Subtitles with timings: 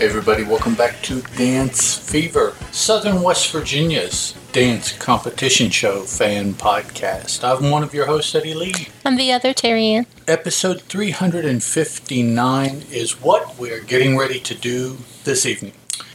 [0.00, 7.44] everybody, welcome back to Dance Fever, Southern West Virginia's dance competition show fan podcast.
[7.44, 8.88] I'm one of your hosts, Eddie Lee.
[9.04, 10.06] I'm the other Terry Ann.
[10.26, 15.74] Episode 359 is what we're getting ready to do this evening.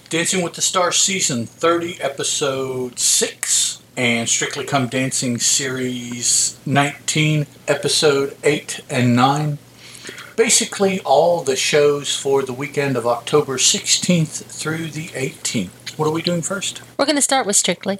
[0.09, 8.35] Dancing with the Stars Season 30, Episode 6, and Strictly Come Dancing Series 19, Episode
[8.43, 9.59] 8 and 9
[10.35, 15.97] basically all the shows for the weekend of October 16th through the 18th.
[15.97, 16.81] What are we doing first?
[16.97, 17.99] We're going to start with Strictly.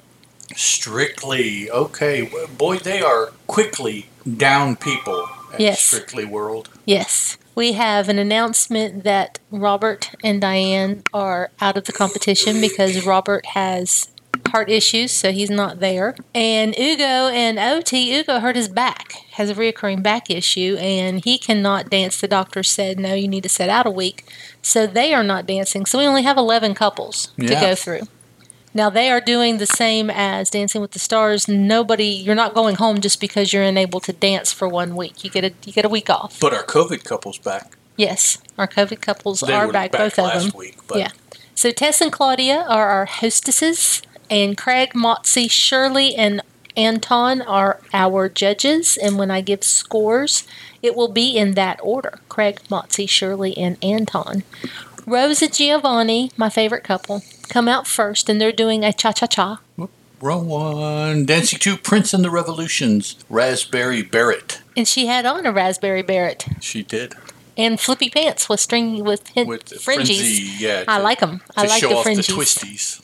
[0.54, 1.70] Strictly.
[1.70, 2.30] Okay.
[2.56, 5.80] Boy, they are quickly down people at Yes.
[5.82, 6.68] Strictly World.
[6.84, 7.38] Yes.
[7.54, 13.46] We have an announcement that Robert and Dianne are out of the competition because Robert
[13.46, 14.08] has
[14.56, 16.14] heart issues, so he's not there.
[16.34, 21.36] And Ugo and Oti, Ugo hurt his back, has a reoccurring back issue, and he
[21.36, 22.18] cannot dance.
[22.18, 24.24] The doctor said, no, you need to set out a week.
[24.62, 25.84] So they are not dancing.
[25.84, 28.02] So we only have 11 couples to go through.
[28.72, 31.48] Now they are doing the same as Dancing with the Stars.
[31.48, 35.24] Nobody, you're not going home just because you're unable to dance for one week.
[35.24, 36.38] You get a you get a week off.
[36.38, 37.74] But our COVID couple's back.
[37.96, 40.52] Yes, our COVID couples They are back, back both of them.
[40.54, 41.08] week, but Yeah.
[41.54, 46.42] So Tess and Claudia are our hostesses, and Craig, Motsi, Shirley, and
[46.76, 48.96] Anton are our judges.
[48.96, 50.44] And when I give scores,
[50.82, 54.42] it will be in that order: Craig, Motsi, Shirley, and Anton.
[55.06, 59.26] Rose and Giovanni, my favorite couple, come out first, and they're doing a cha cha
[59.26, 59.60] cha.
[60.20, 61.24] wrong one.
[61.26, 64.60] Dancing to Prince and the Revolutions, Raspberry Beret.
[64.76, 67.14] And she had on a raspberry beret She did.
[67.56, 70.18] and flippy pants with string with, With the fringes.
[70.18, 70.84] frenzy, yeah.
[70.88, 71.40] I to- like them.
[71.56, 72.26] I to like show the off fringes.
[72.26, 73.00] the twisties.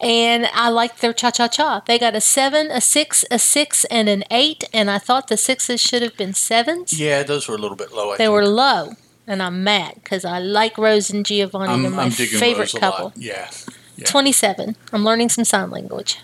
[0.00, 1.80] And I like their cha cha cha.
[1.86, 5.36] They got a seven, a six, a six, and an eight, and I thought the
[5.36, 6.98] sixes should have been sevens.
[6.98, 8.08] Yeah, those were a little bit low.
[8.10, 8.32] I they think.
[8.32, 8.92] were low,
[9.26, 11.66] and I'm mad because I like Rose and Giovanni.
[11.66, 13.04] They're I'm, my I'm digging favorite Rose a couple.
[13.06, 13.16] lot.
[13.16, 13.50] Yeah.
[13.96, 14.06] Yeah.
[14.06, 14.76] 27.
[14.92, 16.18] I'm learning some sign language.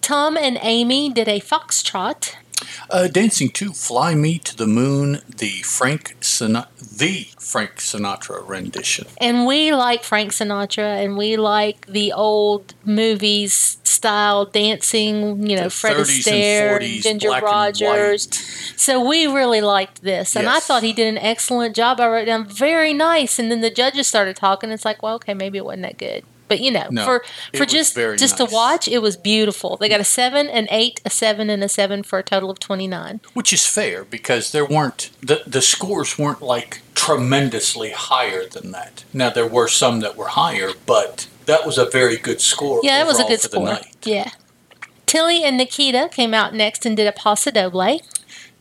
[0.00, 2.34] Tom and Amy did a foxtrot.
[2.90, 6.68] Uh, dancing to "Fly Me to the Moon," the Frank Sinatra,
[6.98, 9.06] the Frank Sinatra rendition.
[9.18, 15.64] And we like Frank Sinatra and we like the old movies style dancing, you know,
[15.64, 18.28] The Fred 30s and Astaire, 40s, Ginger Rogers.
[18.76, 20.36] So we really liked this.
[20.36, 21.98] And I thought he did an excellent job.
[21.98, 23.38] I wrote down very nice.
[23.38, 24.70] And then the judges started talking.
[24.70, 26.24] It's like, well, okay, maybe it wasn't that good.
[26.48, 27.24] But you know, No, for
[27.56, 28.48] for just just nice.
[28.48, 29.76] to watch, it was beautiful.
[29.76, 32.58] They got a seven, an eight, a seven, and a seven for a total of
[32.60, 33.20] twenty nine.
[33.34, 39.04] which is fair because there weren't the the scores weren't like tremendously higher than that.
[39.12, 42.80] Now there were some that were higher, but that was a very good score.
[42.82, 43.78] Yeah, it was a good score.
[44.04, 44.30] Yeah.
[45.06, 48.00] Tilly and Nikita came out next and did a paso doble.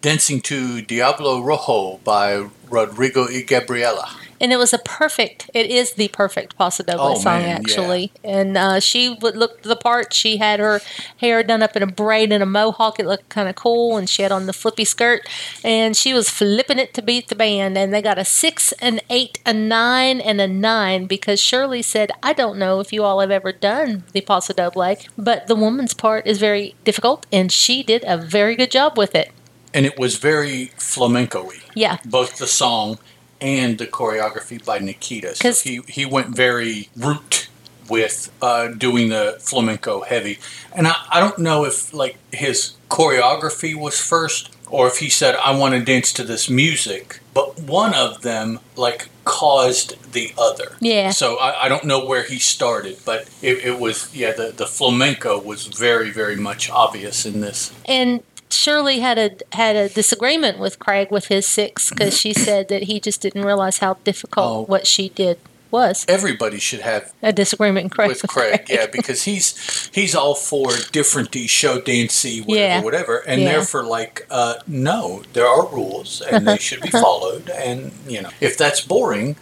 [0.02, 4.10] Dancing to Diablo Rojo by Rodrigo y Gabriela.
[4.42, 8.12] And it was a perfect it is the perfect paso doble Oh, song man, actually.
[8.24, 10.14] and uh, she would look the part.
[10.14, 10.82] She had her
[11.18, 13.00] hair done up in a braid and a mohawk.
[13.00, 15.28] It looked kind of cool and she had on the flippy skirt.
[15.64, 19.02] And she was flipping it to beat the band and they got a six an
[19.10, 23.20] eight a nine and a nine because shirley said i don't know if you all
[23.20, 27.84] have ever done the paso doble but the woman's part is very difficult and she
[27.84, 29.32] did a very good job with it.
[29.74, 31.58] And it was very flamenco-y.
[31.74, 31.98] yeah.
[32.06, 32.98] Both the song
[33.42, 35.36] and the choreography by Nikita.
[35.36, 37.50] So he, he went very root
[37.90, 40.40] with uh, doing the flamenco heavy.
[40.74, 45.36] And I, I don't know if like his choreography was first or if he said,
[45.36, 47.20] I want to dance to this music.
[47.34, 50.76] But one of them like caused the other.
[50.80, 51.12] Yeah.
[51.12, 54.66] So I, I don't know where he started, but it, it was, yeah, the, the
[54.66, 57.72] flamenco was very, very much obvious in this.
[57.86, 58.24] and
[58.56, 62.84] Shirley had a had a disagreement with Craig with his six because she said that
[62.84, 64.62] he just didn't realize how difficult Oh.
[64.62, 65.38] what she did
[65.72, 66.06] was.
[66.08, 71.48] Everybody should have A disagreement Craig with Craig, yeah, because he's he's all for differenty,
[71.48, 72.82] show dancey, whatever, Yeah.
[72.82, 73.64] whatever, and Yeah.
[73.72, 78.30] they're like, uh, no, there are rules and they should be followed, and you know,
[78.40, 79.36] if that's boring,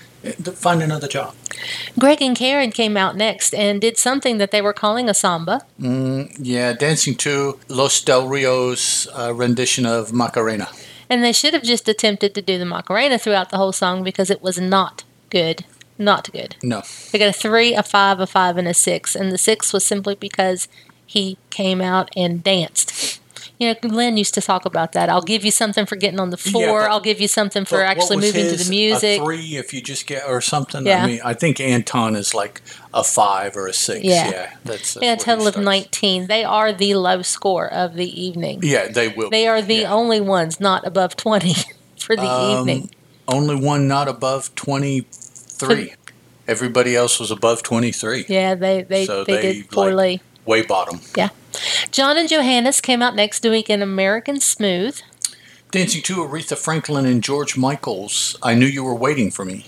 [0.55, 1.35] find another job.
[1.97, 5.61] Greg and Karen came out next and did something that they were calling a samba.
[5.79, 10.69] Yeah, dancing to Los Del Rio's uh, rendition of Macarena.
[11.09, 14.29] And they should have just attempted to do the Macarena throughout the whole song because
[14.29, 15.65] it was not good.
[15.97, 16.55] Not good.
[16.63, 16.81] No,
[17.11, 19.15] They got a three, a five, a five, and a six.
[19.15, 20.67] And the six was simply because
[21.05, 23.19] he came out and danced.
[23.59, 25.09] You know, Len used to talk about that.
[25.09, 26.81] I'll give you something for getting on the floor.
[26.81, 29.21] but- I'll give you something for actually moving to the music.
[29.21, 30.85] A three, if you just get or something.
[30.85, 31.03] Yeah.
[31.03, 32.61] I mean, I think Anton is like
[32.93, 34.03] a five or a six.
[34.03, 34.29] Yeah.
[34.29, 36.27] Yeah, that's, that's yeah, a total of 19.
[36.27, 38.59] They are the low score of the evening.
[38.63, 39.29] Yeah, they will.
[39.29, 39.93] They are the yeah.
[39.93, 41.53] only ones not above 20
[41.99, 42.89] for the Um, evening.
[43.27, 45.93] Only one not above twenty three.
[46.45, 48.25] Everybody else was above 23.
[48.27, 50.21] Yeah, they they, So they, they, did like- poorly.
[50.45, 50.99] Way bottom.
[51.91, 54.99] John and Johannes came out next week in American Smooth.
[55.71, 59.65] Dancing to Aretha Franklin and George Michael's I Knew You Were Waiting for Me.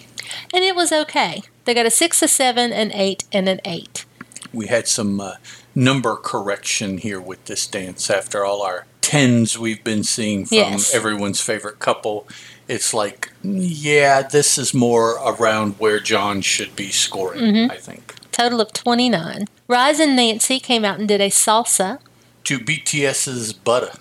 [0.53, 1.41] and it was okay.
[1.65, 4.05] They got a six, a seven, an eight, and an eight.
[4.53, 5.33] We had some uh,
[5.73, 10.93] number correction here with this dance after all our tens we've been seeing from Yes.
[10.93, 12.27] everyone's favorite couple.
[12.67, 17.71] It's like, yeah, this is more around where John should be scoring, Mm-hmm.
[17.71, 18.15] I think.
[18.35, 19.45] Total of 29.
[19.69, 21.99] Rise and Nancy came out and did a salsa,
[22.43, 23.93] To BTS's Butter.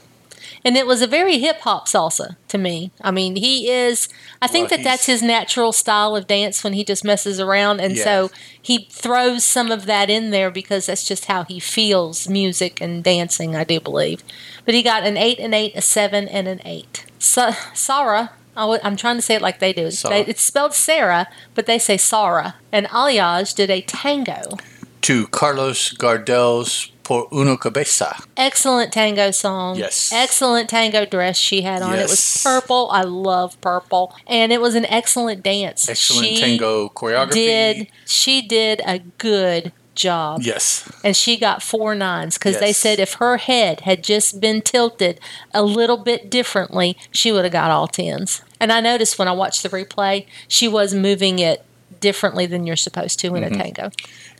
[0.64, 2.90] and it was a very hip hop salsa to me.
[3.00, 4.08] I mean, he is,
[4.42, 7.80] I think Well, that that's his natural style of dance when he just messes around,
[7.80, 8.02] and Yeah.
[8.04, 12.80] so he throws some of that in there because that's just how he feels music
[12.80, 14.24] and dancing, I do believe.
[14.64, 17.04] But he got an eight, an eight, a seven, and an eight.
[17.20, 18.32] Sa- Sarah.
[18.56, 19.90] I I'm trying to say it like they do.
[19.90, 20.14] Sarah.
[20.14, 22.56] They, it's spelled Sarah, but they say Sarah.
[22.72, 24.56] And Aljaž did a tango.
[25.02, 28.16] To Carlos Gardel's Por Uno Cabeza.
[28.36, 29.76] Excellent tango song.
[29.76, 30.10] Yes.
[30.12, 31.94] Excellent tango dress she had on.
[31.98, 32.88] It was purple.
[32.90, 34.14] I love purple.
[34.26, 35.88] And it was an excellent dance.
[35.88, 37.32] Excellent she tango choreography.
[37.32, 40.42] Did she did a good job.
[40.42, 40.90] Yes.
[41.04, 45.20] And she got four nines because they said if her head had just been tilted
[45.52, 48.42] a little bit differently, she would have got all tens.
[48.60, 51.64] And I noticed when I watched the replay, she was moving it
[52.00, 53.54] differently than you're supposed to in Mm-hmm.
[53.54, 53.90] a tango.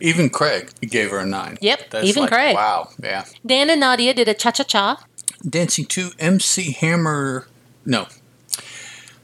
[0.01, 1.57] Even Craig gave her a nine.
[1.61, 2.55] Yep, even Craig.
[2.57, 2.89] Wow.
[3.03, 3.25] Yeah.
[3.47, 5.05] Dan and Nadiya did a cha cha cha.
[5.49, 7.47] dancing to MC Hammer.
[7.87, 8.07] No.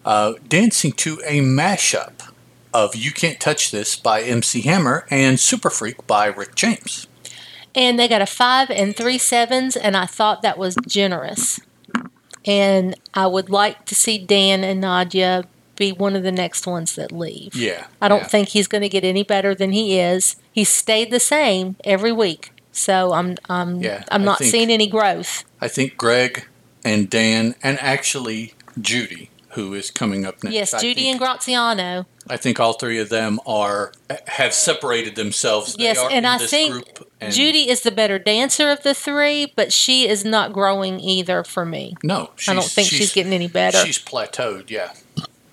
[0.04, 2.19] Uh, dancing to a mashup
[2.72, 7.06] of You Can't Touch This by MC Hammer and Super Freak by Rick James.
[7.74, 11.60] and they got a five and three sevens, and I thought that was generous.
[12.44, 15.44] And I would like to see Dan and Nadiya
[15.76, 17.54] be one of the next ones that leave.
[17.54, 17.86] Yeah.
[18.00, 18.28] I don't yeah.
[18.28, 20.36] think he's going to get any better than he is.
[20.50, 24.86] He's stayed the same every week, so I'm I'm Yeah, I'm not think- seeing any
[24.88, 25.44] growth.
[25.60, 26.46] I think Greg
[26.84, 30.54] and Dan and actually Judi, who is coming up next.
[30.54, 32.06] yes, Judi and Graziano.
[32.30, 33.92] I think all three of them are
[34.28, 35.76] have separated themselves.
[35.78, 39.72] Yes, and I think group, and Judi is the better dancer of the three, but
[39.72, 41.94] she is not growing either for me.
[42.02, 43.78] No, I don't think she's, getting any better.
[43.78, 44.70] She's plateaued.
[44.70, 44.92] Yeah.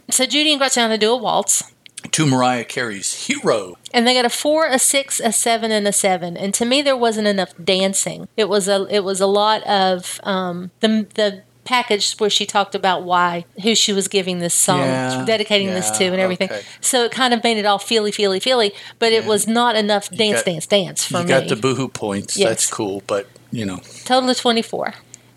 [0.09, 1.63] So Judi and Graziano do a waltz.
[2.11, 3.75] To Mariah Carey's Hero.
[3.91, 6.37] and they got a four, a six, a seven, and a seven.
[6.37, 8.27] And to me, there wasn't enough dancing.
[8.37, 12.73] It was a it was a lot of um, the the package where she talked
[12.75, 16.49] about why who she was giving this song, Yeah, dedicating this to, and everything.
[16.49, 16.61] okay.
[16.81, 18.71] So it kind of made it all feely, feely, feely.
[18.99, 19.29] But it Yeah.
[19.29, 21.33] was not enough dance, got- dance, dance for you me.
[21.33, 22.37] You got the boohoo points.
[22.37, 22.49] Yes.
[22.49, 24.93] That's cool, but you know, Total of twenty four.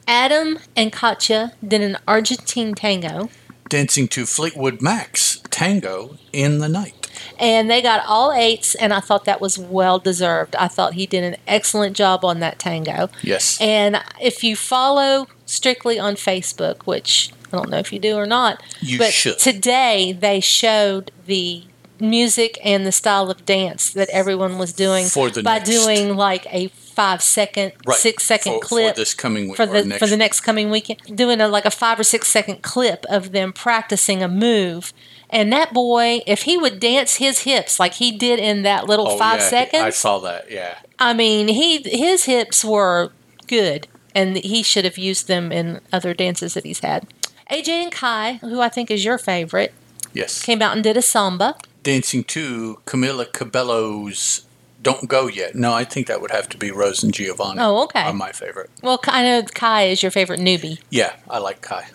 [0.09, 3.29] Adam and Katya did an Argentine tango.
[3.69, 6.95] dancing to Fleetwood Mac's Tango in the Night.
[7.39, 11.07] and they got all eights and i thought that was well deserved i thought he
[11.07, 13.59] did an excellent job on that tango Yes.
[13.61, 18.27] and if you follow strictly on facebook which i don't know if you do or
[18.27, 19.39] not You but should.
[19.39, 21.65] today they showed the
[22.01, 26.17] music and the style of dance that everyone was doing For the by next- doing
[26.17, 27.97] like a five second right.
[27.99, 30.71] six second for, clip for this coming week for the next for the next coming
[30.71, 34.93] weekend, doing a like a five or six second clip of them practicing a move.
[35.33, 39.07] And that boy, if he would dance his hips like he did in that little
[39.11, 40.51] Oh, five yeah, seconds, I saw that.
[40.51, 40.79] Yeah.
[40.99, 43.13] I mean, he his hips were
[43.47, 47.07] good, and he should have used them in other dances that he's had.
[47.51, 49.73] AJ and Kai, who I think is your favorite,
[50.13, 50.43] Yes.
[50.43, 51.57] came out and did a samba.
[51.83, 54.43] Dancing to Camila Cabello's
[54.83, 55.55] Don't Go Yet.
[55.55, 57.61] No, I think that would have to be Rose and Giovanni.
[57.61, 58.03] Oh, okay.
[58.03, 58.71] Are my favorite.
[58.83, 60.79] Well, I know Kai is your favorite newbie.
[60.91, 61.87] Yeah, I like Kai.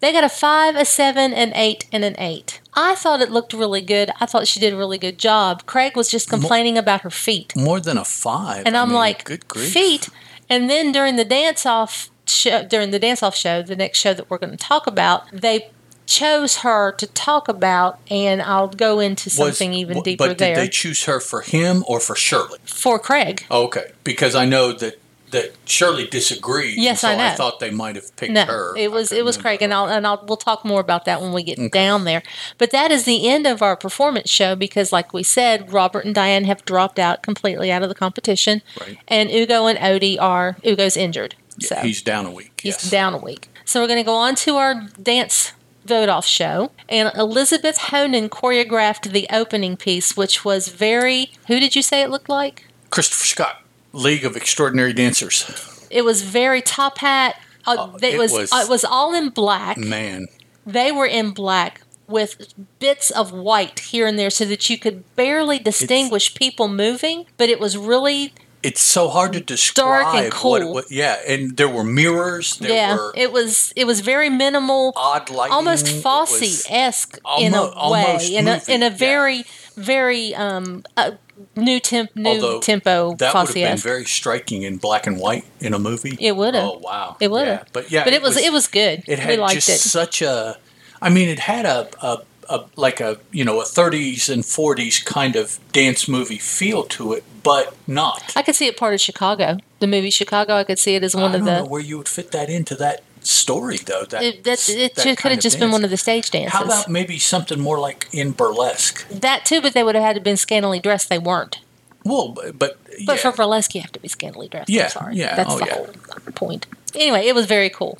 [0.00, 2.60] They got a five, a seven, an eight, and an eight.
[2.74, 4.10] I thought it looked really good.
[4.20, 5.64] I thought she did a really good job.
[5.64, 7.56] Craig was just complaining about her feet.
[7.56, 8.64] More than a five.
[8.66, 9.72] And I I'm mean, like, good grief.
[9.72, 10.08] feet.
[10.48, 14.14] And then during the dance off show, during the dance off show, the next show
[14.14, 15.70] that we're going to talk about, they
[16.06, 20.38] chose her to talk about, and I'll go into Was- something even w- deeper But
[20.38, 22.58] there did they choose her for him or for Shirley?
[22.64, 23.44] for Craig.
[23.50, 25.00] Okay, because I know that
[25.32, 26.78] that Shirley disagreed.
[26.78, 27.34] Yes, so I know.
[27.36, 28.76] thought they might have picked No, her.
[28.76, 29.72] it was it was Craig, and.
[29.74, 32.22] I'll and I'll we'll talk more about that when we get down there.
[32.58, 36.14] But that is the end of our performance show because, like we said, Robert and
[36.14, 38.98] Dianne have dropped out completely out of the competition, Right.
[39.08, 42.60] and Ugo and Oti are Ugo's injured, so He's down a week.
[42.62, 42.90] He's yes.
[42.90, 43.48] down a week.
[43.64, 45.52] So we're going to go on to our dance
[45.84, 46.70] vote off show.
[46.88, 52.10] And Elizabeth Honan choreographed the opening piece, which was very, who did you say it
[52.10, 52.66] looked like?
[52.90, 53.62] Christopher Scott,
[53.96, 55.44] League of Extraordinary Dancers.
[55.90, 57.36] It was very top hat.
[57.66, 59.76] Uh, Uh, it, was, was- uh, it was all in black.
[59.76, 60.26] Man,
[60.66, 61.80] They were in black.
[62.08, 67.26] with bits of white here and there so that you could barely distinguish people moving,
[67.36, 70.04] but it was really It's so hard to describe.
[70.04, 70.72] Dark and What, cool.
[70.74, 72.58] what, yeah, and there were mirrors.
[72.58, 75.52] There yeah, were it was it was very minimal, odd lighting.
[75.52, 78.96] almost Fosse esque in a way, almost in a in a yeah.
[79.08, 79.44] very
[79.76, 81.10] very um uh,
[81.56, 85.44] new temp new Although tempo That would have been very striking in black and white
[85.60, 86.16] in a movie.
[86.20, 86.62] It would've.
[86.62, 87.48] Oh wow, It would've.
[87.48, 87.64] Yeah.
[87.72, 89.04] But yeah, but it was it was good.
[89.06, 89.78] It had we liked just it.
[89.78, 90.58] such a.
[91.00, 95.04] I mean, it had a, a, a like a you know a 30s and 40s
[95.04, 98.32] kind of dance movie feel to it, but not.
[98.36, 100.54] I could see it part of Chicago, the movie Chicago.
[100.54, 101.58] I could see it as one I of the.
[101.58, 104.04] know where you would fit that into that story though.
[104.04, 106.52] That It, that, it that could have just been one of the stage dances.
[106.52, 109.06] How about maybe something more like in burlesque?
[109.08, 109.60] that too?
[109.60, 111.08] But they would have had to been scantily dressed.
[111.08, 111.60] They weren't.
[112.04, 113.30] Well, but, but But yeah.
[113.30, 114.70] for burlesque, you have to be scantily dressed.
[114.70, 115.16] Yeah, I'm sorry.
[115.16, 115.74] yeah, That's oh, the yeah.
[115.74, 115.88] whole
[116.34, 116.66] point.
[116.94, 117.98] Anyway, it was very cool.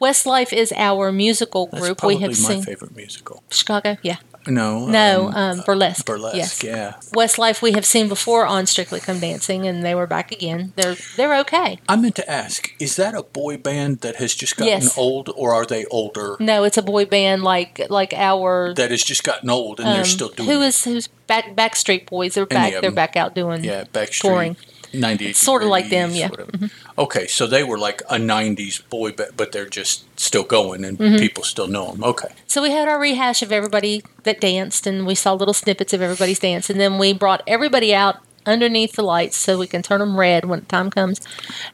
[0.00, 2.04] Westlife is our musical group.
[2.04, 3.42] We have seen my seen favorite musical.
[3.50, 3.96] Chicago.
[4.02, 4.18] Yeah.
[4.48, 6.04] No, No, um, um, burlesque.
[6.06, 6.36] burlesque.
[6.36, 6.62] Yes.
[6.62, 10.72] Yeah, Westlife we have seen before on Strictly Come Dancing, and they were back again.
[10.76, 11.78] They're they're okay.
[11.88, 14.96] I meant to ask: Is that a boy band that has just gotten Yes.
[14.98, 18.72] old, or are they older No, it's a boy band like like our.
[18.74, 20.48] that has just gotten old and they're um, still doing?
[20.48, 22.34] Who is who's back Backstreet Boys?
[22.34, 22.80] They're back.
[22.80, 23.62] They're back out doing.
[23.64, 24.20] Yeah, Backstreet.
[24.22, 24.56] touring.
[24.94, 26.28] 98 Sorta like them, yeah.
[26.30, 26.70] whatever.
[26.96, 30.98] Okay, so they were like a 90s boy band, but they're just still going and
[30.98, 31.18] Mm-hmm.
[31.18, 32.04] people still know them.
[32.04, 32.28] Okay.
[32.46, 36.02] So we had our rehash of everybody that danced, and we saw little snippets of
[36.02, 38.16] everybody's dance, and then we brought everybody out
[38.46, 41.20] underneath the lights so we can turn them red when the time comes,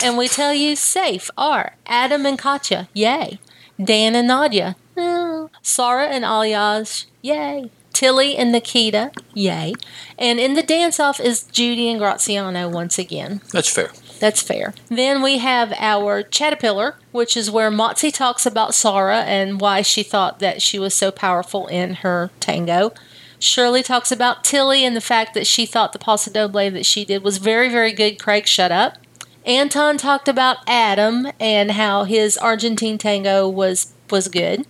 [0.02, 3.38] and we tell you safe are Adam and Katya, yay,
[3.82, 5.48] Dan and Nadiya, mm.
[5.62, 7.70] Sarah and Aljaž, yay.
[7.94, 9.72] Tilly and Nikita, yay.
[10.18, 13.40] And in the dance off is Judi and Graziano once again.
[13.52, 13.92] That's fair.
[14.24, 14.72] That's fair.
[14.88, 20.02] Then we have our Caterpillar, which is where Motsi talks about Sarah and why she
[20.02, 22.94] thought that she was so powerful in her tango.
[23.38, 27.04] Shirley talks about Tilly and the fact that she thought the paso doble that she
[27.04, 28.18] did was very, very good.
[28.18, 28.96] Craig, shut up.
[29.44, 34.64] Anton talked about Adam and how his Argentine tango was was good.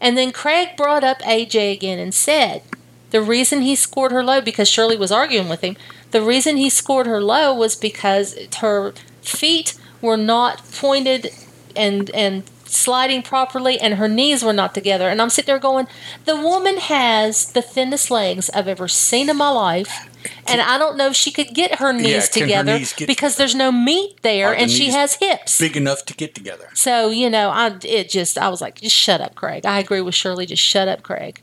[0.00, 2.62] And then Craig brought up AJ again and said
[3.10, 5.76] the reason he scored her low because Shirley was arguing with him.
[6.14, 11.32] The reason he scored her low was because her feet were not pointed
[11.74, 15.08] and and sliding properly and her knees were not together.
[15.08, 15.88] And I'm sitting there going,
[16.24, 20.08] the woman has the thinnest legs I've ever seen in my life.
[20.46, 23.34] And I don't know if she could get her knees her together knees get because
[23.34, 25.58] there's no meat there Are the and she has hips.
[25.58, 26.68] Big enough to get together.
[26.74, 29.66] So, you know, I it just I was like, just shut up, Craig.
[29.66, 31.42] I agree with Shirley, just shut up, Craig.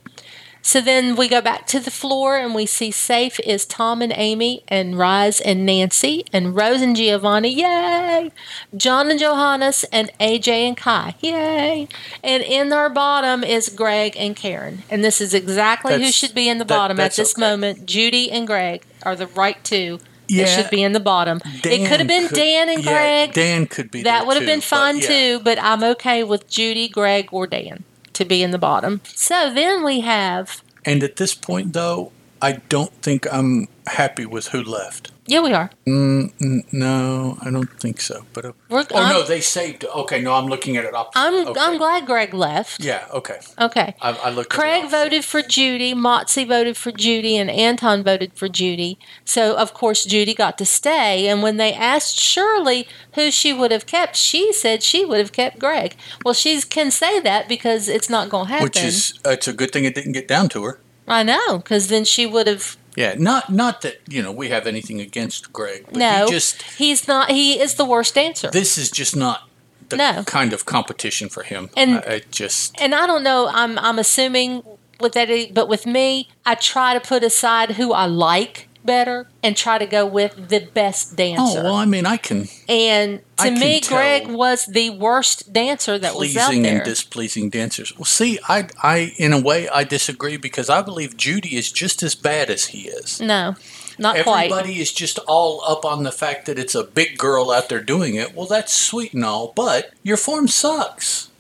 [0.63, 4.13] So then we go back to the floor and we see safe is Tom and
[4.15, 8.31] Amy and Rise and Nancy and Rose and Giovanni, yay!
[8.77, 11.87] John and Johannes and AJ and Kai, yay!
[12.23, 14.83] And in our bottom is Greg and Karen.
[14.89, 17.41] And this is exactly who should be in the that- bottom at this okay.
[17.41, 17.85] moment.
[17.87, 20.45] Judi and Greg are the right two Yeah.
[20.45, 21.41] that should be in the bottom.
[21.63, 23.33] it could have been could- Dan and yeah, Greg.
[23.33, 25.07] Dan could be That would have been fine yeah.
[25.07, 29.01] too, but I'm okay with Judi, Greg, or Dan to be in the bottom.
[29.05, 34.47] So then we have, And at this point, though, I don't think I'm happy with
[34.47, 35.11] who left.
[35.27, 35.69] yeah, we are.
[35.87, 38.25] Mm, n- no, I don't think so.
[38.33, 39.85] But uh, We're, oh I'm, no, they saved.
[39.85, 41.19] Okay, no, I'm looking at it opposite.
[41.19, 41.59] I'm, okay.
[41.59, 42.83] I'm glad Greg left.
[42.83, 43.05] Yeah.
[43.11, 43.39] Okay.
[43.59, 43.95] Okay.
[44.01, 44.53] I, I looked.
[44.53, 44.97] at it Craig opposite.
[44.97, 48.97] voted for Judi, Motsi voted for Judi, and Anton voted for Judi.
[49.23, 51.27] So, of course, Judi got to stay.
[51.27, 55.31] And when they asked Shirley who she would have kept, she said she would have
[55.31, 55.95] kept Greg.
[56.25, 58.63] Well, she can say that because it's not going to happen.
[58.63, 60.79] Which is, uh, it's a good thing it didn't get down to her.
[61.11, 62.77] I know, because then she would have.
[62.95, 66.61] Yeah, not not that you know we have anything against Greg, but No, he just
[66.77, 67.31] he's not.
[67.31, 68.49] He is the worst dancer.
[68.51, 69.47] this is just not
[69.89, 70.23] the No.
[70.25, 71.69] kind of competition for him.
[71.77, 73.49] And- I, I just and I don't know.
[73.51, 74.63] I'm I'm assuming
[74.99, 79.55] with that, but with me, I try to put aside who I like better and
[79.55, 81.59] try to go with the best oh, dancer.
[81.59, 85.97] oh well, I mean, I can and to I me, Greg was the worst dancer
[85.97, 86.77] that was out pleasing there.
[86.77, 87.97] and displeasing dancers.
[87.97, 92.03] Well, see, I I in a way I disagree because I believe Judi is just
[92.03, 93.19] as bad as he is.
[93.19, 93.55] no,
[93.97, 94.51] not quite.
[94.51, 97.81] Everybody is just all up on the fact that it's a big girl out there
[97.81, 98.35] doing it.
[98.35, 101.30] Well, that's sweet and all, but your form sucks.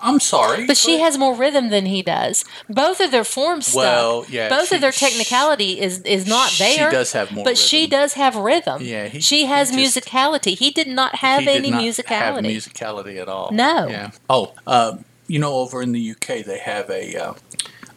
[0.00, 2.44] I'm sorry, But she has more rhythm than he does.
[2.70, 3.74] Both of their form stuff.
[3.76, 6.90] Well, yeah, Both she- of their technicality is is not she there.
[6.90, 8.80] does have more But she does have rhythm.
[8.82, 10.56] Yeah, he- she he has just- musicality.
[10.56, 12.54] He did not have he did any not musicality.
[12.54, 13.50] Have musicality at all.
[13.52, 13.88] No.
[13.88, 14.10] Yeah.
[14.30, 14.96] Oh, uh,
[15.26, 17.34] you know, over in the UK, they have a uh,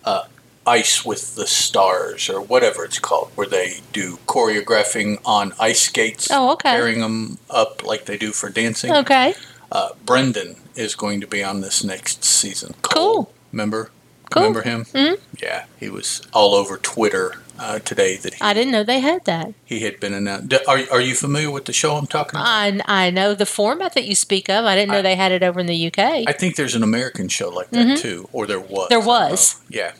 [0.03, 0.23] uh,
[0.67, 6.29] ice with the stars or whatever it's called, where they do choreographing on ice skates.
[6.31, 6.71] Oh, okay.
[6.71, 8.91] Pairing them up like they do for dancing.
[8.91, 9.33] Okay.
[9.71, 12.73] Uh, Brendan is going to be on this next season.
[12.81, 13.31] Cool.
[13.51, 13.91] Remember?
[14.29, 14.43] Cool.
[14.43, 14.85] Remember him?
[14.85, 15.19] Mhm.
[15.41, 19.25] Yeah, he was all over Twitter uh, today that he, I didn't know they had
[19.25, 19.53] that.
[19.65, 20.53] he had been announced.
[20.67, 22.47] Are, are you familiar with the show I'm talking about?
[22.47, 24.63] I, I know the format that you speak of.
[24.63, 25.99] I didn't know I- they had it over in the UK.
[26.27, 28.69] I think there's an American show like that too, or there was.
[28.69, 28.85] Mm-hmm.
[28.89, 29.29] There I don't know.
[29.31, 29.61] was.
[29.69, 29.91] Yeah,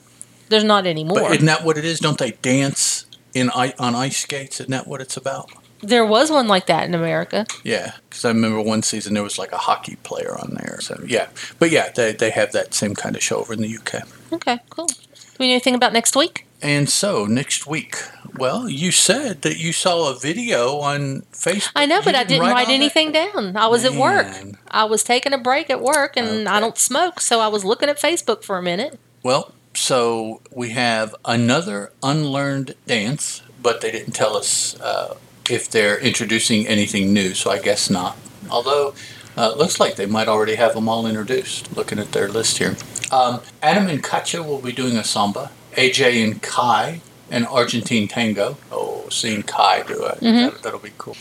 [0.48, 1.20] There's not anymore.
[1.20, 2.00] but isn't that what it is?
[2.00, 4.62] Don't they dance in on ice skates?
[4.62, 5.52] Isn't that what it's about?
[5.82, 7.46] There was one like that in America.
[7.64, 10.80] Yeah, because I remember one season there was like a hockey player on there.
[10.82, 13.78] So yeah, but yeah, they they have that same kind of show over in the
[13.78, 14.04] UK.
[14.34, 14.88] Okay, cool.
[14.88, 14.96] Do
[15.40, 16.46] we know anything about next week?
[16.64, 17.96] And so next week,
[18.38, 21.72] well, you said that you saw a video on Facebook.
[21.76, 22.74] I know, You but I didn't write it?
[22.74, 23.58] anything down.
[23.58, 24.28] I was at work.
[24.70, 27.90] I was taking a break at work, and I don't smoke, so I was looking
[27.90, 29.00] at Facebook for a minute.
[29.24, 35.16] Well, so we have another unlearned dance, but they didn't tell us uh,
[35.52, 38.18] if they're introducing anything new, so I guess not.
[38.50, 38.94] Although,
[39.38, 42.58] uh, it looks like they might already have them all introduced, looking at their list
[42.58, 42.76] here.
[43.12, 45.52] Um, Adam and Katya will be doing a samba.
[45.74, 48.58] AJ and Kai, an Argentine tango.
[48.72, 51.18] Oh, seeing Kai do it, that, that'll be cool.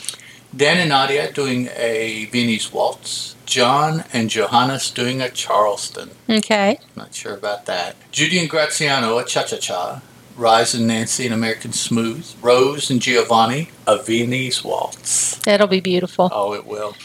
[0.56, 3.36] Dan and Nadiya doing a Viennese waltz.
[3.46, 6.10] John and Johannes doing a Charleston.
[6.28, 6.78] Okay.
[6.96, 7.96] Not sure about that.
[8.12, 10.02] Judi and Graziano, a cha cha cha.
[10.40, 12.34] Rise and Nancy, an American Smooth.
[12.40, 15.36] Rose and Giovanni, a Viennese waltz.
[15.40, 16.30] That'll be beautiful.
[16.32, 16.96] Oh, it will.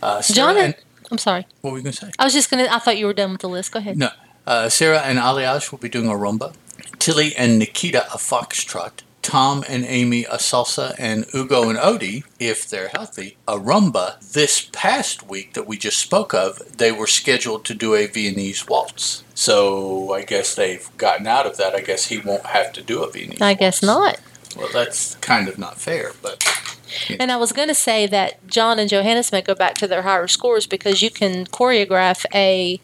[0.00, 0.76] Uh, John and, and,
[1.10, 1.48] I'm sorry.
[1.62, 2.12] what were you going to say?
[2.16, 2.68] I was just gonna.
[2.70, 3.72] I thought you were done with the list.
[3.72, 3.98] Go ahead.
[3.98, 4.10] No.
[4.46, 6.54] Uh, Sarah and Aljaž will be doing a rumba.
[7.00, 9.02] Tilly and Nikita, a foxtrot.
[9.26, 10.94] Tom and Amy, a salsa.
[11.00, 14.20] And Ugo and Oti, if they're healthy, a rumba.
[14.32, 18.68] This past week that we just spoke of, they were scheduled to do a Viennese
[18.68, 19.24] waltz.
[19.34, 21.74] So I guess they've gotten out of that.
[21.74, 24.20] I guess he won't have to do a Viennese I guess not.
[24.56, 26.44] Well, that's kind of not fair, but
[27.18, 30.02] And I was going to say that John and Johannes may go back to their
[30.02, 32.80] higher scores because you can choreograph a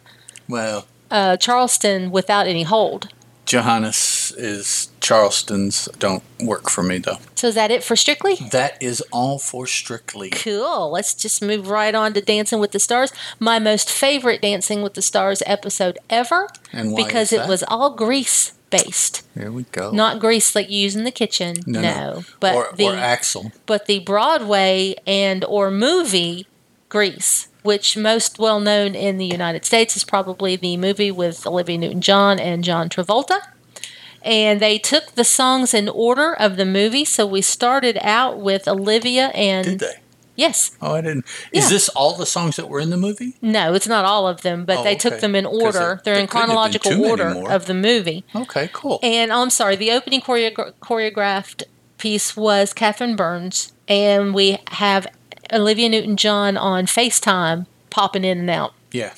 [0.48, 3.08] well, uh, Charleston without any hold.
[3.46, 3.96] Johannes
[4.32, 7.18] is Charleston's don't work for me though.
[7.34, 8.36] So is that it for Strictly?
[8.50, 10.30] That is all for Strictly.
[10.30, 10.90] Cool.
[10.90, 13.12] Let's just move right on to Dancing with the Stars.
[13.38, 17.90] My most favorite Dancing with the Stars episode ever And why because it was all
[17.94, 19.90] grease based, Here we go.
[19.90, 21.56] not grease like you use in the kitchen.
[21.66, 22.24] No, No, no.
[22.40, 23.52] but or, the or Axel.
[23.66, 26.46] but the Broadway and or movie
[26.88, 31.78] Grease, which most well known in the United States is probably the movie with Olivia
[31.78, 33.40] Newton-John and John Travolta.
[34.24, 38.68] And they took the songs in order of the movie, so we started out with
[38.68, 39.94] Olivia and Did they?
[40.36, 41.24] yes, Oh, I didn't.
[41.52, 41.60] Yeah.
[41.60, 43.34] Is this all the songs that were in the movie?
[43.42, 45.20] no, it's not all of them, but Oh, they took okay.
[45.20, 45.72] them in order.
[45.72, 48.24] there- They're in couldn't have been chronological order of the movie.
[48.34, 49.00] Okay, cool.
[49.02, 51.64] And I'm sorry, the opening choreo- choreographed
[51.98, 55.06] piece was Catherine Burns, and we have
[55.52, 58.72] Olivia Newton John on FaceTime popping in and out.
[58.92, 59.12] Yeah.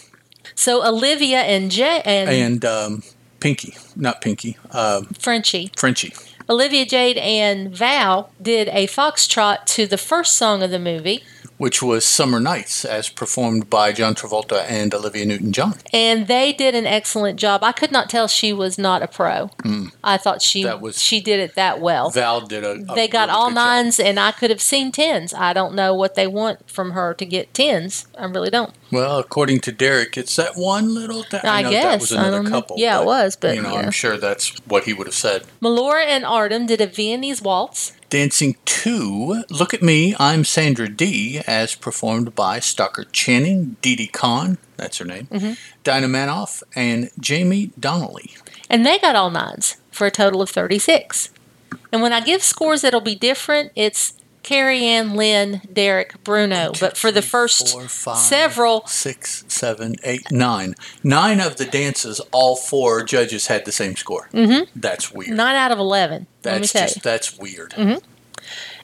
[0.55, 3.03] So Olivia and Jay and, And um,
[3.45, 6.15] Pinky, not Pinky, um, Frenchie, Frenchie.
[6.49, 11.23] Olivia Jade and Val did a foxtrot to the first song of the movie,
[11.59, 15.75] which was Summer Nights, as performed by John Travolta and Olivia Newton-John.
[15.93, 17.63] and they did an excellent job.
[17.63, 19.51] I could not tell she was not a pro.
[20.03, 20.63] I thought she.
[20.65, 22.09] That was- she did it that well.
[22.09, 22.71] Val did a.
[22.89, 23.67] a they got really all good job.
[23.67, 25.35] nines, and I could have seen tens.
[25.35, 28.07] I don't know what they want from her to get tens.
[28.19, 28.73] I really don't.
[28.95, 31.25] Well, according to Derek, it's that one little.
[31.25, 32.77] Th- I know that was another couple.
[32.79, 33.81] Yeah, it was, but, you know, yeah.
[33.81, 35.45] I'm sure that's what he would have said.
[35.61, 37.93] Melora and Artem did a Viennese waltz.
[38.09, 44.59] Dancing to Look at Me, I'm Sandra Dee, as performed by Stockard Channing, Didi Conn,
[44.77, 45.53] that's her name, Mm-hmm.
[45.83, 48.37] Dinah Manoff, and Jamie Donnelly.
[48.71, 51.31] And they got all nines for a total of 36.
[51.93, 54.13] And when I give scores that'll be different, it's
[54.45, 56.73] Carrie Ann, Len, Derek, Bruno.
[56.79, 60.75] But for the first Four, five, several, six, seven, eight, nine.
[61.03, 64.29] Nine of the dances, all four judges had the same score.
[64.33, 64.71] Mm-hmm.
[64.79, 65.31] That's weird.
[65.37, 67.75] nine out of 11, let me that's just that's weird.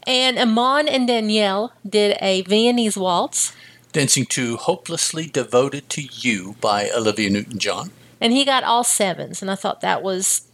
[0.06, 3.54] And Iman and Danielle did a Viennese waltz.
[3.92, 7.90] Dancing to Hopelessly Devoted to You by Olivia Newton John.
[8.20, 9.42] And he got all sevens.
[9.42, 10.48] And I thought that was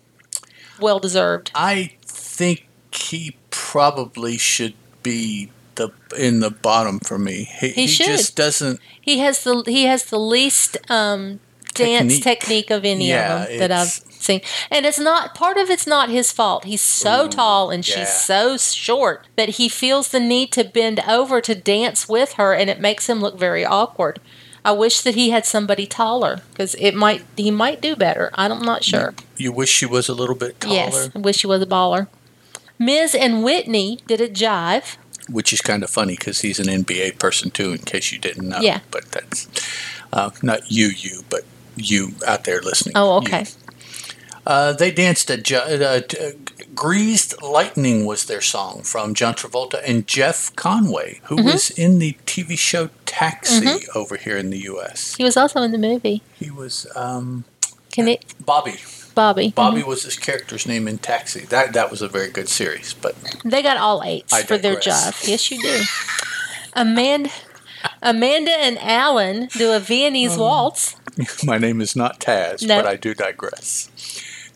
[0.80, 1.52] well deserved.
[1.54, 4.74] I think he probably should
[5.10, 7.44] be the in the bottom for me.
[7.60, 8.06] He, He should.
[8.06, 8.80] just doesn't.
[9.00, 11.40] He has the he has the least um,
[11.74, 12.22] dance Technique.
[12.22, 14.40] technique of any Yeah, of them that I've seen,
[14.70, 16.64] and it's not part of it's not his fault.
[16.64, 17.94] He's so Ooh, tall and yeah.
[17.96, 22.52] she's so short that he feels the need to bend over to dance with her,
[22.54, 24.18] and it makes him look very awkward.
[24.64, 28.30] I wish that he had somebody taller because it might he might do better.
[28.34, 29.14] I'm not sure.
[29.36, 32.08] You wish she was a little bit taller, Yes, I wish she was a baller.
[32.78, 34.96] Miz and Witney did a jive.
[35.28, 37.72] which is kind of funny because he's an NBA person too.
[37.72, 38.80] In case you didn't know, Yeah.
[38.90, 39.48] But that's
[40.12, 41.42] uh, not you, you, but
[41.76, 42.92] you out there listening.
[42.96, 43.44] Oh, okay.
[44.46, 46.30] Uh, they danced a ju- uh, uh,
[46.72, 51.46] "Greased Lightning" was their song from John Travolta and Jeff Conaway, who Mm-hmm.
[51.50, 55.16] was in the TV show Taxi over here in the U.S.
[55.16, 56.22] He was also in the movie.
[56.38, 57.44] He was um,
[57.90, 58.76] Can it, Bobby.
[59.16, 59.50] Bobby?
[59.50, 59.88] Bobby mm-hmm.
[59.88, 61.40] was his character's name in Taxi.
[61.46, 64.78] That that was a very good series, but They got all eights I for their
[64.78, 65.14] job.
[65.24, 65.82] Yes, you do.
[66.74, 67.30] Amanda,
[68.02, 70.42] Amanda and Alan do a Viennese oh.
[70.42, 70.96] waltz.
[71.44, 72.76] my name is not Taz, No.
[72.76, 73.90] but I do digress.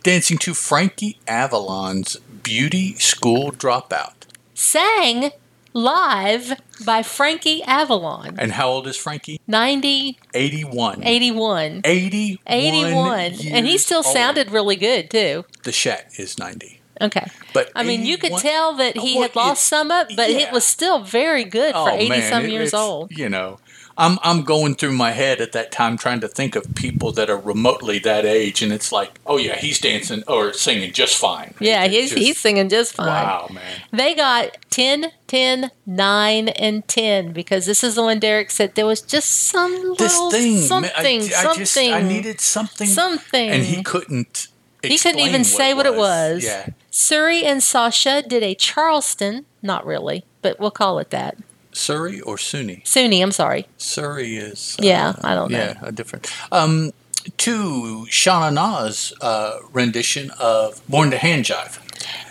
[0.03, 5.31] Dancing to Frankie Avalon's "Beauty School Dropout." Sang
[5.73, 8.37] live by Frankie Avalon.
[8.39, 9.41] And how old is Frankie?
[9.47, 11.03] 90, 81.
[11.05, 11.81] 81.
[11.85, 12.39] 81.
[12.47, 13.33] 81.
[13.53, 14.07] And he still old.
[14.07, 15.45] sounded really good, too.
[15.65, 16.81] The Shat is 90.
[17.03, 17.27] Okay.
[17.55, 20.31] But I mean, you could tell that he Well, had lost it- some up, but
[20.31, 20.41] yeah.
[20.41, 23.11] it was still very good for Oh, 80 man, some it- years old.
[23.17, 23.59] You know,
[24.01, 27.29] I'm I'm going through my head at that time trying to think of people that
[27.29, 31.55] are remotely that age, and it's like, oh yeah, he's dancing or singing just fine.
[31.61, 33.07] Yeah, It's he's, just- he's singing just fine.
[33.09, 33.63] Wow, man.
[33.93, 38.87] They got 10, 10, 9, and 10 because this is the one Derek said there
[38.87, 39.97] was just some little
[40.31, 43.51] This thing, something, I, I something, just I needed something, something.
[43.51, 44.49] and he couldn't.
[44.83, 46.43] He couldn't even say what it was.
[46.43, 51.37] Yeah, Suri and Sasha did a Charleston, not really, but we'll call it that.
[51.73, 52.83] Surrey or Suni.
[52.85, 53.67] Suni, I'm sorry.
[53.77, 54.77] Surrey is.
[54.81, 55.59] uh, Yeah, I don't know.
[55.59, 56.31] Yeah, a different.
[56.53, 56.93] Um,
[57.39, 61.79] to Sha Na Na's uh, rendition of "Born to Hand Jive."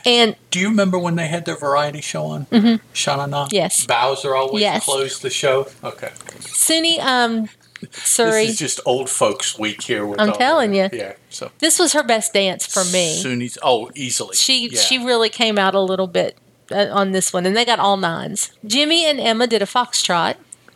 [0.05, 2.45] And Do you remember when they had their variety show on?
[2.47, 2.83] Mm-hmm.
[2.93, 3.47] Shauna Na.
[3.51, 3.85] Yes.
[3.85, 4.83] Bowser always Yes.
[4.85, 5.67] closed the show.
[5.83, 6.09] Okay.
[6.39, 7.47] Suni, um,
[7.83, 10.05] Suri, This is just old folks week here.
[10.05, 10.89] With I'm telling the- you.
[10.91, 11.13] Yeah.
[11.29, 13.21] So this was her best dance for me.
[13.23, 13.57] Suni's.
[13.61, 14.35] Oh, easily.
[14.35, 14.79] She Yeah.
[14.79, 16.37] she really came out a little bit
[16.71, 18.51] Uh, on this one, and they got all nines.
[18.65, 20.35] Jimmie and Emma did a foxtrot.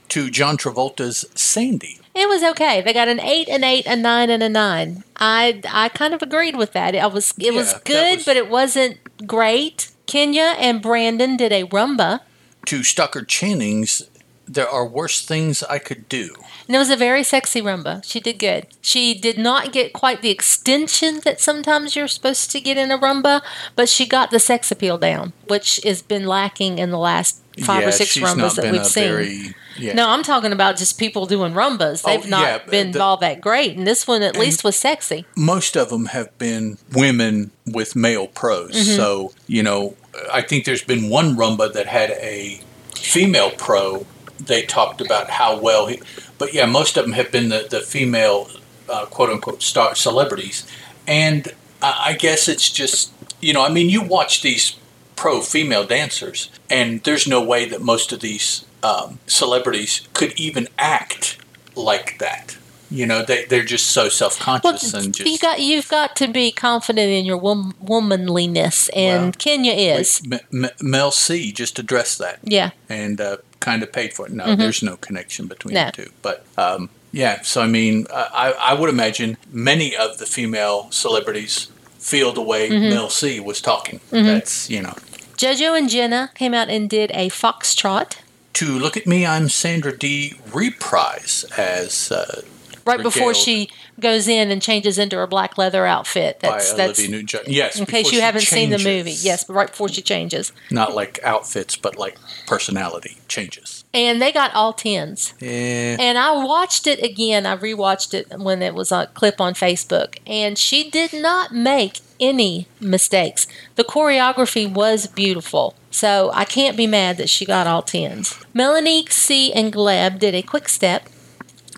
[0.09, 1.99] to John Travolta's Sandy.
[2.15, 2.81] It was okay.
[2.81, 5.03] They got an eight, an eight, a nine, and a nine.
[5.17, 6.93] I I kind of agreed with that.
[6.95, 9.89] It was it was Yeah, that good, was- but it wasn't great.
[10.05, 12.19] Kenya and Brandon did a rumba,
[12.67, 14.03] To Stockard Channing's
[14.47, 16.35] There Are Worse Things I Could Do.
[16.67, 18.03] And it was a very sexy rumba.
[18.03, 18.67] She did good.
[18.81, 22.97] She did not get quite the extension that sometimes you're supposed to get in a
[22.97, 23.41] rumba,
[23.75, 27.81] but she got the sex appeal down, which has been lacking in the last five
[27.81, 29.03] yeah, or six rumbas that we've seen.
[29.03, 29.93] Very, yeah.
[29.93, 32.01] No, I'm talking about just people doing rumbas.
[32.05, 34.75] Oh, They've not yeah, been the- all that great, and this one at least was
[34.75, 35.25] sexy.
[35.35, 38.71] most of them have been women with male pros.
[38.71, 38.95] Mm-hmm.
[38.95, 39.95] So, you know,
[40.31, 42.59] I think there's been one rumba that had a
[42.95, 44.05] female pro.
[44.45, 46.01] They talked about how well he,
[46.37, 48.49] but yeah, most of them have been the, the female,
[48.89, 50.67] uh, quote unquote, star celebrities.
[51.07, 54.75] And I, I guess it's just, you know, I mean, you watch these
[55.15, 60.67] pro female dancers, and there's no way that most of these um, celebrities could even
[60.77, 61.37] act
[61.75, 62.57] like that.
[62.93, 65.29] You know, they, they're just so self Well, conscious and just.
[65.29, 70.21] you got you've got to be confident in your wom- womanliness, and Well, Kenya is.
[70.31, 74.31] M- M- Mel C just addressed that Yeah, and uh, kind of paid for it.
[74.31, 75.85] No, there's no connection between Mm-hmm.
[75.85, 75.91] No.
[75.91, 76.11] the two.
[76.21, 81.69] But um, yeah, so I mean, I, I would imagine many of the female celebrities
[81.97, 82.89] feel the way Mm-hmm.
[82.89, 83.99] Mel C was talking.
[84.11, 84.93] That's you know.
[85.37, 88.17] JoJo and Jenna came out and did a foxtrot
[88.53, 90.35] To look at me, I'm Sandra Dee.
[90.53, 92.41] Reprise as uh,
[92.85, 93.69] right before she
[93.99, 96.39] goes in and changes into her black leather outfit.
[96.39, 97.07] That's by that's.
[97.47, 99.15] Yes, in case you haven't seen the movie.
[99.19, 102.17] Yes, but right before she changes, not like outfits, but like
[102.47, 103.83] personality changes.
[103.93, 105.33] and they got all tens.
[105.39, 105.97] Yeah.
[105.99, 107.45] And I watched it again.
[107.45, 111.99] I rewatched it when it was a clip on Facebook, and she did not make
[112.19, 113.47] any mistakes.
[113.75, 118.39] The choreography was beautiful, so I can't be mad that she got all tens.
[118.53, 121.07] Melanie C and Gleb did a quick step.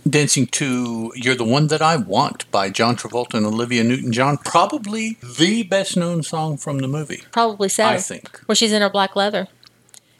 [0.07, 4.37] Dancing to You're the One That I Want by John Travolta and Olivia Newton John.
[4.37, 7.85] Probably the best known song from the movie, Probably so.
[7.85, 8.39] I think.
[8.45, 9.47] Where she's in her black leather.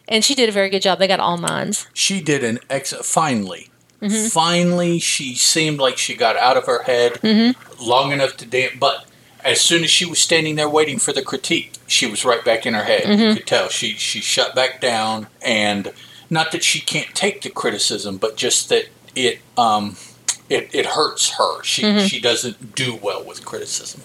[0.08, 0.98] And she did a very good job.
[1.00, 1.88] They got all nines.
[1.93, 2.93] She did an ex.
[2.93, 3.69] Finally.
[4.02, 4.28] Mm-hmm.
[4.28, 7.84] Finally, she seemed like she got out of her head Mm-hmm.
[7.84, 8.74] long enough to dance.
[8.80, 9.06] But
[9.43, 12.65] as soon as she was standing there waiting for the critique, she was right back
[12.65, 13.04] in her head.
[13.04, 13.21] Mm-hmm.
[13.21, 13.69] You could tell.
[13.69, 15.28] She, she shut back down.
[15.43, 15.93] And
[16.30, 19.39] not that she can't take the criticism, but just that it.
[19.58, 19.95] Um,
[20.49, 21.63] it, it hurts her.
[21.63, 22.06] She Mm-hmm.
[22.08, 24.01] she doesn't do well with criticism.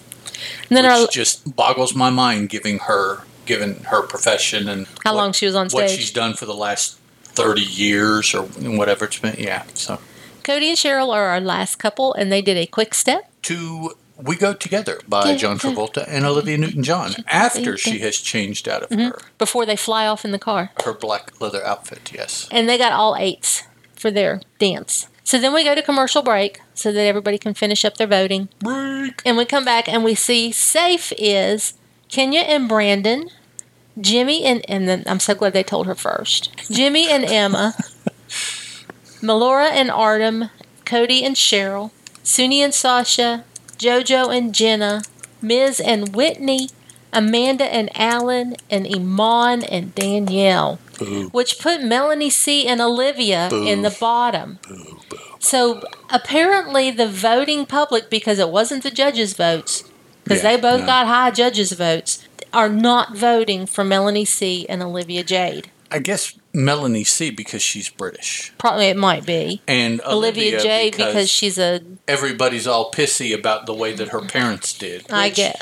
[0.69, 5.13] And then which our, just boggles my mind giving her given her profession and how
[5.13, 8.43] what- long she was on stage, what she's done for the last 30 years or
[8.43, 9.99] whatever it's been yeah so
[10.43, 13.29] Cody and Cheryl are our last couple, and they did a quick step.
[13.43, 18.67] to we go together by Yeah, john travolta and olivia newton-john after she has changed
[18.67, 19.09] out of Mm-hmm.
[19.11, 20.71] her before they fly off in the car.
[20.83, 23.63] her black leather outfit yes And they got all eights
[24.01, 25.07] for their dance.
[25.23, 28.49] So then we go to commercial break so that everybody can finish up their voting.
[28.59, 29.21] Break.
[29.25, 31.75] And we come back and we see safe is
[32.09, 33.29] Kenya and Brandon,
[33.99, 36.51] Jimmie and and then I'm so glad they told her first.
[36.69, 37.75] Jimmie and Emma,
[39.21, 40.49] Melora and Artem,
[40.85, 41.91] Cody and Cheryl,
[42.23, 43.45] Suni and Sasha,
[43.77, 45.03] Jojo and Jenna,
[45.41, 46.69] Miz and Witney,
[47.13, 51.29] Amanda and Alan, and Iman and Danielle, Boo.
[51.29, 54.59] which put Melanie C and Olivia in the bottom.
[54.67, 54.99] Boo.
[55.39, 59.83] So apparently, the voting public, because it wasn't the judges' votes,
[60.23, 60.85] because Yeah, they both no.
[60.85, 65.71] got high judges' votes, are not voting for Melanie C and Olivia Jade.
[65.93, 70.91] I guess Melanie C because she's British, Probably it might be and Olivia, Olivia, Jade
[70.93, 71.81] because, because she's a.
[72.07, 75.05] everybody's all pissy about the way that her parents did.
[75.11, 75.61] I get.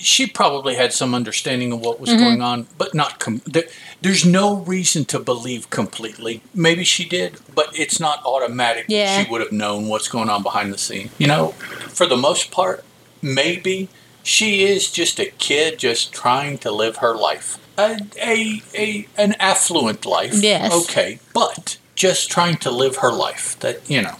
[0.00, 2.18] She probably had some understanding of what was Mm-hmm.
[2.24, 3.18] going on, but not.
[3.18, 3.64] Com- there,
[4.02, 6.42] there's no reason to believe completely.
[6.54, 8.86] Maybe she did, but it's not automatic.
[8.88, 9.22] Yeah.
[9.22, 11.10] she would have known what's going on behind the scene.
[11.18, 11.48] You know,
[11.88, 12.84] for the most part,
[13.22, 13.88] maybe
[14.22, 19.34] she is just a kid just trying to live her life, a a, a an
[19.38, 20.34] affluent life.
[20.42, 20.72] Yes.
[20.84, 23.58] Okay, but just trying to live her life.
[23.60, 24.16] That you know.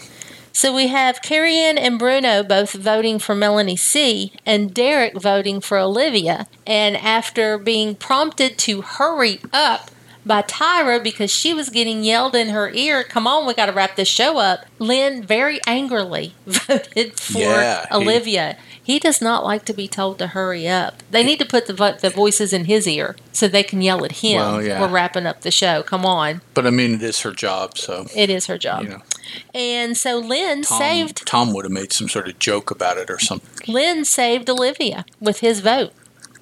[0.60, 4.34] So we have Carrie Ann and Bruno both voting for Melanie C.
[4.44, 6.46] and Derek voting for Olivia.
[6.66, 9.90] And after being prompted to hurry up
[10.26, 13.72] by Tyra because she was getting yelled in her ear, come on, we got to
[13.72, 18.58] wrap this show up, Len very angrily voted for Yeah, Olivia.
[18.68, 21.02] He does not like to be told to hurry up.
[21.10, 24.04] They need to put the vo- the voices in his ear so they can yell
[24.04, 24.36] at him.
[24.40, 24.80] Well, yeah.
[24.80, 25.82] We're wrapping up the show.
[25.82, 28.82] Come on, But I mean, it is her job, so it is her job.
[28.84, 29.02] you know.
[29.54, 33.10] And so Len Tom, saved Tom would have made some sort of joke about it
[33.10, 33.72] or something.
[33.72, 35.92] Len saved Olivia with his vote.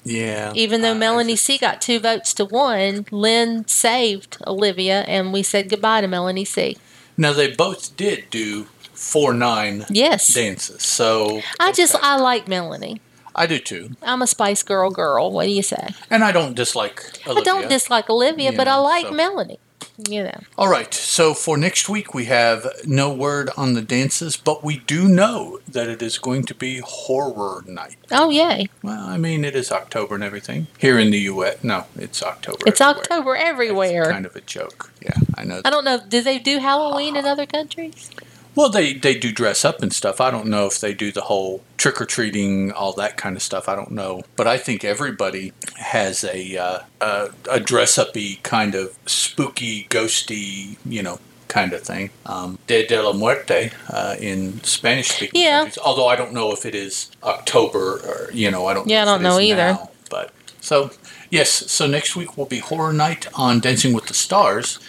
[0.05, 0.53] Yeah.
[0.55, 5.43] Even though I- Melanie C got two votes to one, Len saved Olivia, and we
[5.43, 6.79] said goodbye to Melanie C.
[7.17, 12.05] Now they both did do four nine Yes, dances, so I just okay.
[12.05, 13.01] I like Melanie.
[13.35, 15.31] I do too, I'm a Spice Girl girl.
[15.31, 15.89] What do you say?
[16.11, 17.41] and I don't dislike Olivia.
[17.41, 19.61] I don't dislike Olivia, but I like so- Melanie.
[20.09, 24.37] You know, All right, so for next week we have no word on the dances,
[24.37, 27.97] but we do know that it is going to be horror night.
[28.13, 28.69] oh yay!
[28.83, 31.65] Well, I mean it is October and everything here in the U.S.
[31.65, 32.59] No, it's October.
[32.67, 33.03] It's everywhere.
[33.03, 34.11] October everywhere.
[34.11, 34.93] kind of a joke.
[35.03, 35.63] Yeah, I know.
[35.65, 36.01] I don't know.
[36.09, 38.11] Do they do Halloween in other countries?
[38.55, 40.21] Well, they they do dress up and stuff.
[40.21, 43.43] I don't know if they do the whole trick or treating, all that kind of
[43.43, 43.69] stuff.
[43.69, 48.75] I don't know, but I think everybody has a uh, a, a dress uppy kind
[48.75, 52.11] of spooky, ghosty, you know, kind of thing.
[52.27, 55.61] Um, Dia de la Muerte uh, in Spanish speaking Yeah.
[55.61, 55.79] countries.
[55.79, 58.89] Although I don't know if it is October or you know I don't.
[58.89, 59.73] Yeah, I know if don't know either.
[59.75, 60.91] now, but so
[61.31, 64.81] yes, so next week will be horror night on Dancing with the Stars.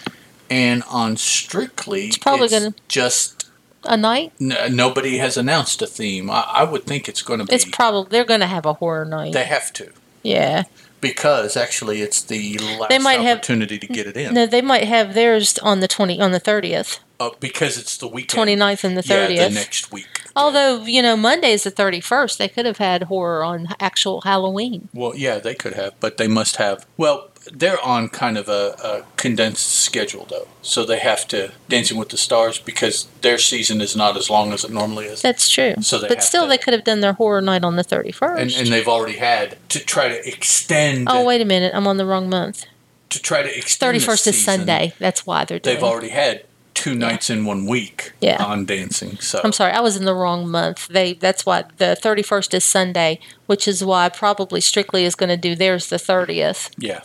[0.52, 3.39] And on Strictly, it's probably gonna- just
[3.84, 4.32] A night?
[4.40, 6.30] N- nobody has announced a theme.
[6.30, 7.54] I, I would think it's going to be.
[7.54, 9.32] It's probably they're going to have a horror night.
[9.32, 9.90] they have to
[10.22, 10.64] yeah.
[11.00, 14.34] because actually it's the last They might have- opportunity to get it in.
[14.34, 16.98] No, they might have theirs on the twenty on the thirtieth.
[17.18, 18.48] Uh, because it's the weekend.
[18.48, 19.48] 29th and the Yeah, 30th.
[19.48, 20.22] the next week.
[20.34, 22.38] Although, you know, Monday is the 31st.
[22.38, 24.88] They could have had horror on actual Halloween.
[24.94, 26.86] Well, yeah, they could have, but they must have.
[26.96, 31.96] Well, they're on kind of a, a condensed schedule though, so they have to Dancing
[31.96, 35.22] with the Stars because their season is not as long as it normally is.
[35.22, 35.74] That's true.
[35.80, 38.38] So they but still, to- they could have done their horror night on the 31st.
[38.40, 41.08] and, and they've already had to try to extend.
[41.10, 41.72] oh, wait a minute.
[41.74, 42.66] I'm on the wrong month.
[43.10, 43.94] To try to extend.
[43.94, 44.44] the 31st is.
[44.44, 44.92] Sunday.
[44.98, 48.42] That's why they're doing they've already had two nights in one week Yeah.
[48.42, 49.18] on dancing.
[49.18, 50.88] So I'm sorry, I was in the wrong month.
[50.88, 55.36] They that's why the 31st is Sunday, which is why probably Strictly is going to
[55.36, 56.70] do theirs the 30th.
[56.78, 57.00] yeah.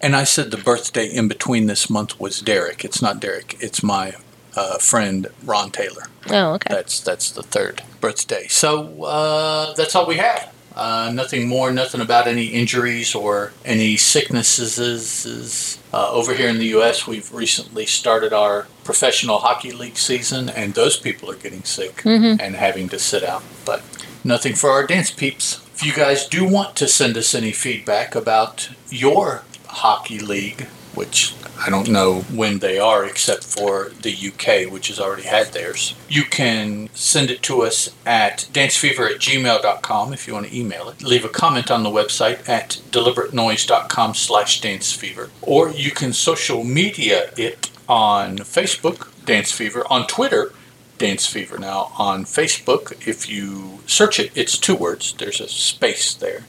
[0.00, 2.84] And I said the birthday in between this month was Derek.
[2.84, 3.56] It's not Derek.
[3.60, 4.14] It's my
[4.56, 6.04] uh, friend Ron Taylor.
[6.30, 6.72] Oh, okay.
[6.74, 8.46] That's that's the third birthday.
[8.48, 10.52] So uh, that's all we have.
[10.74, 11.70] Uh, nothing more.
[11.72, 15.78] Nothing about any injuries or any sicknesses.
[15.92, 20.74] Uh, over here in the U.S., we've recently started our professional hockey league season, and
[20.74, 22.40] those people are getting sick Mhm.
[22.40, 23.42] and having to sit out.
[23.64, 23.82] But
[24.24, 25.60] nothing for our dance peeps.
[25.74, 30.62] If you guys do want to send us any feedback about your hockey league,
[30.94, 35.48] which I don't know when they are except for the UK, which has already had
[35.48, 40.58] theirs, you can send it to us at dancefever at gmail.com if you want to
[40.58, 41.02] email it.
[41.02, 45.28] Leave a comment on the website at deliberatenoise.com slash dancefever.
[45.42, 50.52] Or you can social media it on Facebook, Dance Fever, on Twitter,
[50.96, 51.58] Dance Fever.
[51.58, 55.12] Now, on Facebook, if you search it, it's two words.
[55.12, 56.44] There's a space there.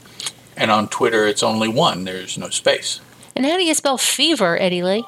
[0.56, 2.06] And on Twitter, it's only one.
[2.06, 3.02] There's no space.
[3.36, 5.06] And how do you spell fever, Eddie Lee?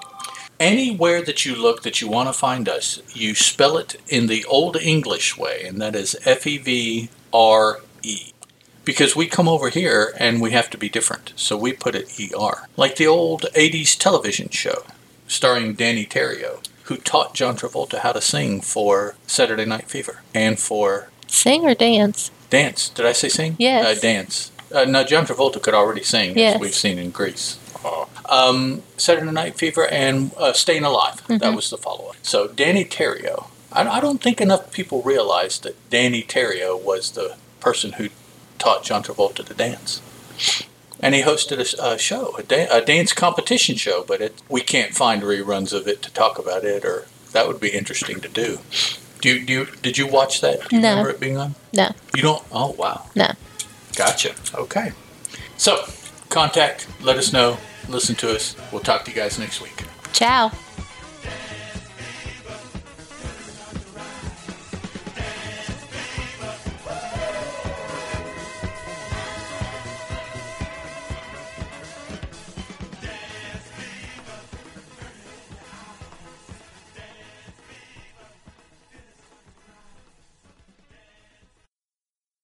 [0.59, 4.45] Anywhere that you look that you want to find us, you spell it in the
[4.45, 8.31] Old English way, and that is F E V R E.
[8.85, 12.11] Because we come over here and we have to be different, so we put it
[12.19, 12.67] ER.
[12.75, 14.83] Like the old 80s television show
[15.27, 20.59] starring Danny Terrio, who taught John Travolta how to sing for Saturday Night Fever and
[20.59, 22.29] for Sing or dance?
[22.49, 22.89] Dance.
[22.89, 23.55] Did I say sing?
[23.57, 23.97] Yes.
[23.97, 24.51] Uh, dance.
[24.71, 26.55] Uh, no, John Travolta could already sing, Yes.
[26.55, 27.57] as we've seen in Grease.
[28.33, 31.21] Um, Saturday Night Fever and uh, Staying Alive.
[31.27, 32.15] That was the follow up.
[32.23, 33.47] So Danny Terrio.
[33.71, 38.09] I, I don't think enough people realize that Danny Terrio was the person who
[38.59, 40.01] taught John Travolta to dance.
[40.99, 44.93] And he hosted a show, a, da- a dance competition show, but it, we can't
[44.95, 48.59] find reruns of it to talk about it, or that would be interesting to do.
[49.21, 50.69] Do you, do you, did you watch that?
[50.69, 50.89] Do you No.
[50.91, 51.55] remember it being on?
[51.73, 52.43] No, You don't?
[52.51, 53.05] Oh, wow.
[53.15, 53.31] no.
[53.97, 54.33] Gotcha.
[54.55, 54.93] Okay.
[55.57, 55.83] So,
[56.29, 58.55] contact, let us know, listen to us.
[58.71, 59.83] We'll talk to you guys next week.
[60.11, 60.51] Ciao.